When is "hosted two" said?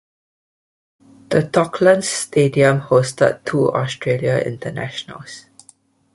2.81-3.71